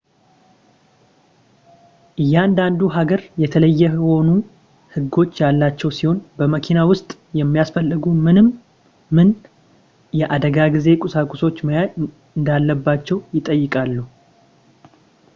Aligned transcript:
እያንዳንዱ 2.21 2.79
ሀገር 2.95 3.21
የተለየ 3.41 3.81
የሆኑ 3.91 4.29
ህጎች 4.95 5.35
ያሏቸው 5.43 5.91
ሲሆን 5.97 6.17
በመኪና 6.39 6.79
ውስጥ 6.91 7.09
የሚያስፈልጉ 7.41 8.03
ምን 8.25 8.39
ምን 9.17 9.29
የአደጋ 10.21 10.57
ጊዜ 10.77 10.87
ቁሳቁሶች 11.05 11.59
መያዝ 11.69 11.91
እንዳለባቸው 12.39 13.19
ይጠይቃሉ 13.37 13.95